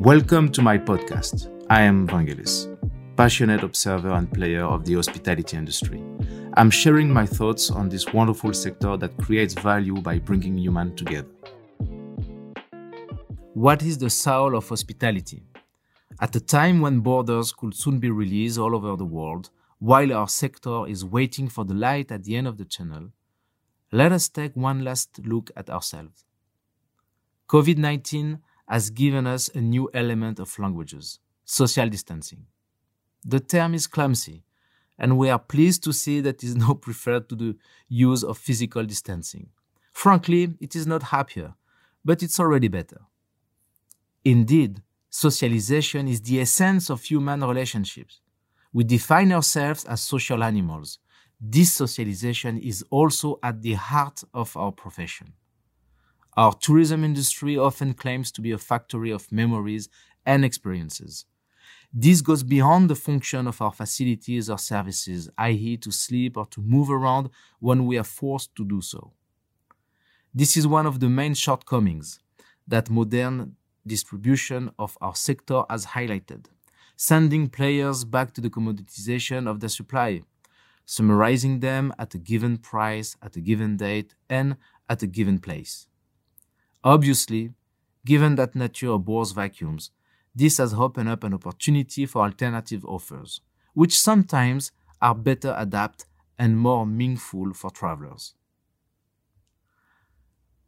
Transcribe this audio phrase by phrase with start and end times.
[0.00, 1.52] Welcome to my podcast.
[1.68, 2.74] I am Vangelis,
[3.16, 6.02] passionate observer and player of the hospitality industry.
[6.54, 11.28] I'm sharing my thoughts on this wonderful sector that creates value by bringing humans together.
[13.52, 15.42] What is the soul of hospitality?
[16.18, 20.28] At a time when borders could soon be released all over the world, while our
[20.28, 23.10] sector is waiting for the light at the end of the tunnel,
[23.92, 26.24] let us take one last look at ourselves.
[27.50, 28.38] COVID 19
[28.70, 32.46] has given us a new element of languages social distancing.
[33.24, 34.44] The term is clumsy,
[34.96, 37.56] and we are pleased to see that it is now preferred to the
[37.88, 39.48] use of physical distancing.
[39.90, 41.54] Frankly, it is not happier,
[42.04, 43.00] but it's already better.
[44.24, 48.20] Indeed, socialization is the essence of human relationships.
[48.72, 51.00] We define ourselves as social animals.
[51.40, 55.32] This socialization is also at the heart of our profession.
[56.36, 59.88] Our tourism industry often claims to be a factory of memories
[60.24, 61.24] and experiences.
[61.92, 66.60] This goes beyond the function of our facilities or services, i.e., to sleep or to
[66.60, 69.12] move around when we are forced to do so.
[70.32, 72.20] This is one of the main shortcomings
[72.68, 76.46] that modern distribution of our sector has highlighted
[77.00, 80.20] sending players back to the commoditization of the supply,
[80.84, 84.54] summarizing them at a given price, at a given date, and
[84.86, 85.86] at a given place.
[86.82, 87.52] Obviously,
[88.06, 89.90] given that nature abhors vacuums,
[90.34, 93.40] this has opened up an opportunity for alternative offers,
[93.74, 94.72] which sometimes
[95.02, 96.06] are better adapted
[96.38, 98.34] and more meaningful for travelers.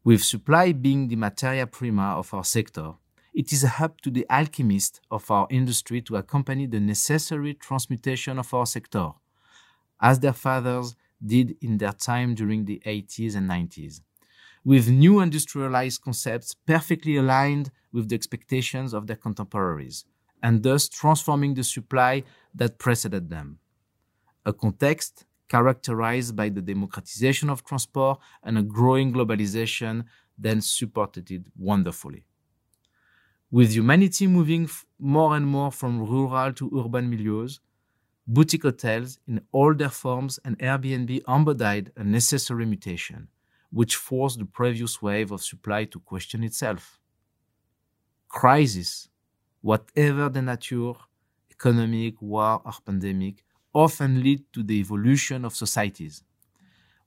[0.04, 2.94] With supply being the materia prima of our sector,
[3.32, 8.52] it is up to the alchemists of our industry to accompany the necessary transmutation of
[8.52, 9.12] our sector,
[10.00, 14.00] as their fathers did in their time during the 80s and 90s,
[14.64, 20.04] with new industrialized concepts perfectly aligned with the expectations of their contemporaries,
[20.42, 22.22] and thus transforming the supply
[22.54, 23.58] that preceded them.
[24.46, 30.04] A context characterized by the democratization of transport and a growing globalization
[30.38, 32.24] then supported it wonderfully
[33.52, 37.60] with humanity moving more and more from rural to urban milieux,
[38.26, 43.28] boutique hotels in all their forms and Airbnb embodied a necessary mutation,
[43.72, 47.00] which forced the previous wave of supply to question itself.
[48.28, 49.08] Crisis,
[49.62, 50.92] whatever the nature,
[51.50, 56.22] economic, war, or pandemic, often lead to the evolution of societies.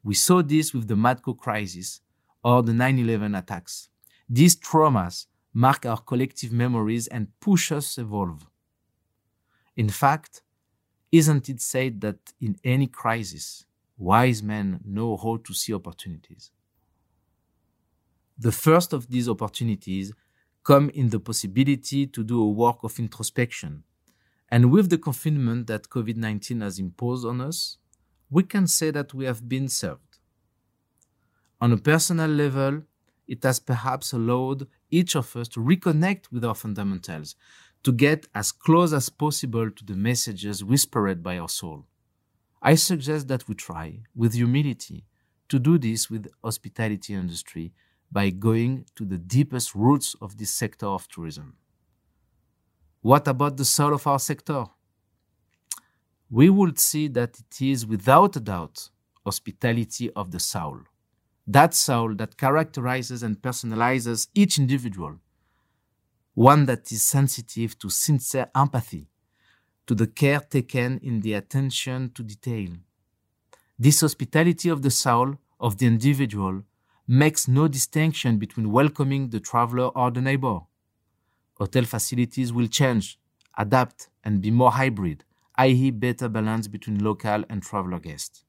[0.03, 2.01] We saw this with the mad cow crisis
[2.43, 3.89] or the 9 11 attacks.
[4.27, 8.45] These traumas mark our collective memories and push us evolve.
[9.75, 10.41] In fact,
[11.11, 13.65] isn't it said that in any crisis,
[13.97, 16.51] wise men know how to see opportunities?
[18.37, 20.11] The first of these opportunities
[20.63, 23.83] come in the possibility to do a work of introspection.
[24.49, 27.77] And with the confinement that COVID 19 has imposed on us,
[28.29, 30.19] we can say that we have been served.
[31.61, 32.83] On a personal level,
[33.27, 37.35] it has perhaps allowed each of us to reconnect with our fundamentals,
[37.83, 41.85] to get as close as possible to the messages whispered by our soul.
[42.65, 45.05] I suggest that we try, with humility,
[45.49, 47.71] to do this with hospitality industry
[48.11, 51.57] by going to the deepest roots of this sector of tourism.
[53.01, 54.65] What about the soul of our sector?
[56.29, 58.89] We would see that it is without a doubt
[59.23, 60.79] hospitality of the soul
[61.47, 65.19] that soul that characterizes and personalizes each individual,
[66.33, 69.07] one that is sensitive to sincere empathy,
[69.87, 72.69] to the care taken in the attention to detail.
[73.77, 76.63] This hospitality of the soul of the individual
[77.07, 80.59] makes no distinction between welcoming the traveler or the neighbor.
[81.57, 83.19] Hotel facilities will change,
[83.57, 85.23] adapt, and be more hybrid,
[85.55, 88.43] i.e., better balance between local and traveler guests.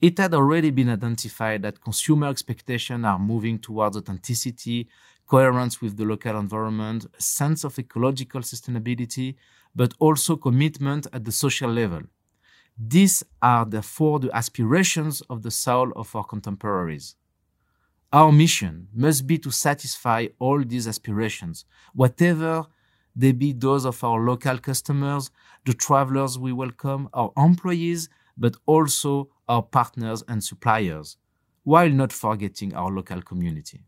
[0.00, 4.88] It had already been identified that consumer expectations are moving towards authenticity,
[5.28, 9.36] coherence with the local environment, a sense of ecological sustainability,
[9.76, 12.02] but also commitment at the social level.
[12.76, 17.16] These are therefore the aspirations of the soul of our contemporaries.
[18.12, 22.64] Our mission must be to satisfy all these aspirations, whatever
[23.14, 25.30] they be those of our local customers,
[25.66, 28.08] the travelers we welcome, our employees,
[28.38, 31.16] but also our partners and suppliers,
[31.64, 33.82] while not forgetting our local community.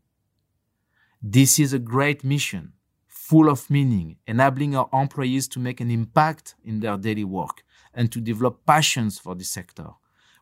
[1.21, 2.73] This is a great mission,
[3.07, 7.63] full of meaning, enabling our employees to make an impact in their daily work
[7.93, 9.89] and to develop passions for the sector,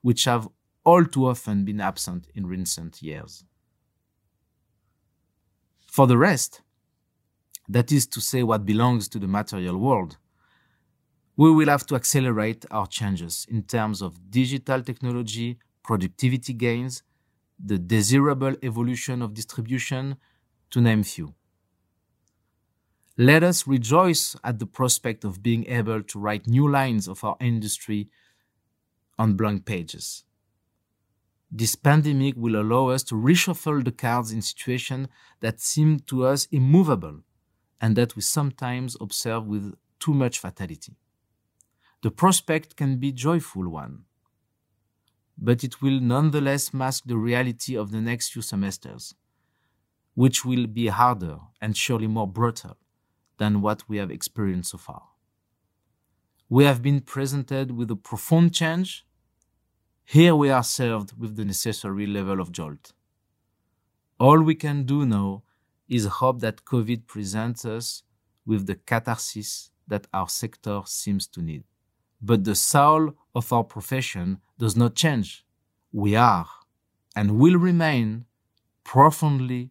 [0.02, 0.48] which have
[0.86, 3.44] all too often been absent in recent years.
[5.86, 6.62] For the rest,
[7.68, 10.18] that is to say, what belongs to the material world,
[11.36, 17.04] we will have to accelerate our changes in terms of digital technology, productivity gains,
[17.64, 20.16] the desirable evolution of distribution,
[20.72, 21.34] to name few.
[23.18, 27.36] Let us rejoice at the prospect of being able to write new lines of our
[27.42, 28.10] industry
[29.18, 30.24] on blank pages.
[31.52, 35.08] This pandemic will allow us to reshuffle the cards in situations
[35.42, 37.22] that seem to us immovable
[37.82, 40.96] and that we sometimes observe with too much fatality.
[42.04, 44.06] The prospect can be joyful one,
[45.38, 49.16] but it will nonetheless mask the reality of the next few semesters,
[50.22, 52.76] which will be harder and surely more brutal
[53.38, 55.04] than what we have experienced so far.
[56.50, 59.06] We have been presented with a profound change
[60.18, 62.94] here we are served with the necessary level of jolt.
[64.20, 65.44] All we can do now
[65.88, 68.04] is hope that COVID presents us
[68.44, 71.64] with the catharsis that our sector seems to need.
[72.22, 75.46] But the soul of our profession does not change.
[75.94, 76.48] We are
[77.16, 78.26] and will remain
[78.84, 79.70] profoundly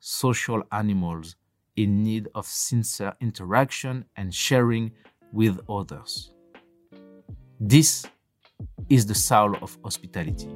[0.00, 1.36] social animals
[1.76, 4.90] in need of sincere interaction and sharing
[5.32, 6.32] with others.
[7.60, 8.04] This
[8.88, 10.48] is the soul of hospitality.